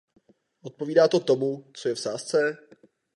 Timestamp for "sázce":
1.99-2.57